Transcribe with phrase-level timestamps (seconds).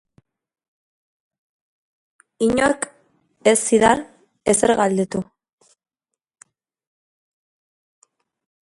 [2.47, 2.87] Inork
[3.53, 4.03] ez zidan
[4.55, 5.23] ezer galdetu.